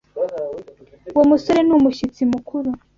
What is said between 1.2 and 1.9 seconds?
musore ni